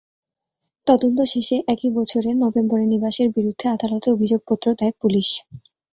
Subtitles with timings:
[0.87, 5.27] তদন্ত শেষে একই বছরের নভেম্বরে নিবাসের বিরুদ্ধে আদালতে অভিযোগপত্র দেয় পুলিশ।